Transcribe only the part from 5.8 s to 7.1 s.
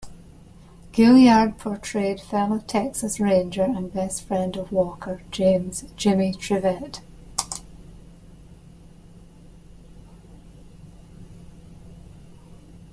"Jimmy" Trivette.